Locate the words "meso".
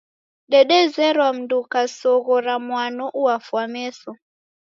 3.73-4.11